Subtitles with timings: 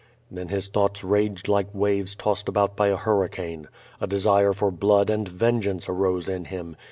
[0.15, 3.67] *' Then his thoughts raged like waves tossed about by a hurricane.
[3.99, 6.75] A desire for blood and vengeance arose in him.